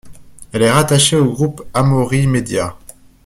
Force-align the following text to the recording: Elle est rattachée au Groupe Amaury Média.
Elle 0.51 0.63
est 0.63 0.71
rattachée 0.71 1.15
au 1.15 1.25
Groupe 1.31 1.61
Amaury 1.75 2.25
Média. 2.25 2.75